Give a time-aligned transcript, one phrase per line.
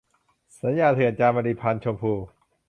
[0.61, 2.13] สัญญาเถื่อน- จามรี พรรณชมพู